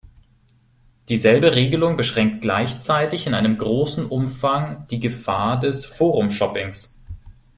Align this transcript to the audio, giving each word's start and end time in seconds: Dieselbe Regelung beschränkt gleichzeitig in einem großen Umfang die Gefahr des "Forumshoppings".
Dieselbe 1.09 1.53
Regelung 1.53 1.95
beschränkt 1.95 2.41
gleichzeitig 2.41 3.27
in 3.27 3.35
einem 3.35 3.59
großen 3.59 4.07
Umfang 4.07 4.87
die 4.89 4.99
Gefahr 4.99 5.59
des 5.59 5.85
"Forumshoppings". 5.85 6.97